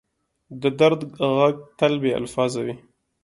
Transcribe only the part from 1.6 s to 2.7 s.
تل بې الفاظه